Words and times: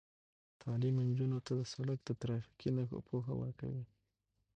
تعلیم 0.61 0.95
نجونو 1.07 1.39
ته 1.45 1.51
د 1.59 1.61
سړک 1.73 1.99
د 2.05 2.09
ترافیکي 2.21 2.69
نښو 2.75 2.99
پوهه 3.07 3.33
ورکوي. 3.41 3.85